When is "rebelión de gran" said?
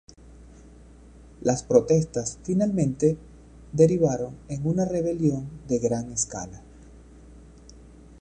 4.85-6.11